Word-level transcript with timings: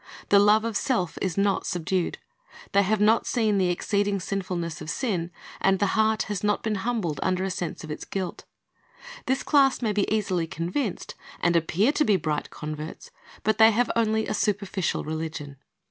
The 0.29 0.39
love 0.39 0.65
of 0.65 0.75
self 0.75 1.19
is 1.21 1.37
not 1.37 1.67
subdued. 1.67 2.17
They 2.71 2.81
have 2.81 2.99
not 2.99 3.27
seen 3.27 3.59
the 3.59 3.69
exceeding 3.69 4.19
sinfulness 4.19 4.81
of 4.81 4.89
sin, 4.89 5.29
and 5.59 5.77
the 5.77 5.93
heart 5.93 6.23
has 6.23 6.43
not 6.43 6.63
been 6.63 6.73
humbled 6.81 7.19
under 7.21 7.43
a 7.43 7.51
sense 7.51 7.83
of 7.83 7.91
its 7.91 8.03
guilt. 8.03 8.43
This 9.27 9.43
class 9.43 9.79
may 9.83 9.91
be 9.93 10.11
easily 10.11 10.47
convinced, 10.47 11.13
and 11.39 11.55
appear 11.55 11.91
to 11.91 12.03
be 12.03 12.15
bright 12.17 12.49
converts, 12.49 13.11
but 13.43 13.59
they 13.59 13.69
have 13.69 13.91
only 13.95 14.25
a 14.25 14.33
superficial 14.33 15.03
religion. 15.03 15.57